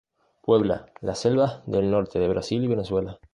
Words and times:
Puebla 0.41 0.87
las 1.01 1.19
selvas 1.19 1.61
del 1.67 1.91
norte 1.91 2.17
de 2.17 2.27
Brasil 2.27 2.63
y 2.63 2.67
Venezuela. 2.67 3.19